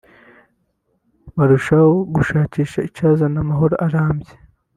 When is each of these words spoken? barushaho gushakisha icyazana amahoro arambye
barushaho 1.35 1.91
gushakisha 2.15 2.79
icyazana 2.87 3.37
amahoro 3.45 3.75
arambye 3.85 4.33